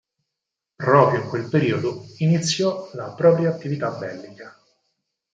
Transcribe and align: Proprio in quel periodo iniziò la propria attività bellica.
Proprio 0.77 1.21
in 1.21 1.29
quel 1.29 1.47
periodo 1.47 2.01
iniziò 2.17 2.89
la 2.93 3.13
propria 3.13 3.49
attività 3.51 3.91
bellica. 3.91 4.57